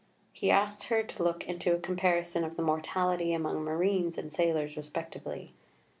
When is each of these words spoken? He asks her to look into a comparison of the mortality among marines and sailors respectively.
He 0.33 0.49
asks 0.49 0.85
her 0.85 1.03
to 1.03 1.21
look 1.23 1.47
into 1.47 1.75
a 1.75 1.79
comparison 1.79 2.43
of 2.43 2.55
the 2.55 2.63
mortality 2.63 3.33
among 3.33 3.63
marines 3.63 4.17
and 4.17 4.33
sailors 4.33 4.75
respectively. 4.75 5.53